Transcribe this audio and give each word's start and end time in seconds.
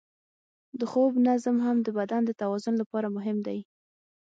د 0.79 0.81
خوب 0.91 1.11
نظم 1.27 1.57
هم 1.65 1.77
د 1.83 1.87
بدن 1.99 2.21
د 2.25 2.31
توازن 2.41 2.73
لپاره 2.81 3.07
مهم 3.15 3.37
دی. 3.47 3.59